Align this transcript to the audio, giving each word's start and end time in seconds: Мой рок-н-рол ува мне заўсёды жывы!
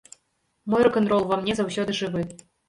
Мой 0.73 0.85
рок-н-рол 0.87 1.27
ува 1.27 1.37
мне 1.43 1.53
заўсёды 1.61 1.97
жывы! 2.01 2.25